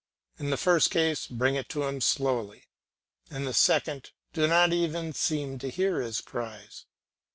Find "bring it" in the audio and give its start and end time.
1.27-1.69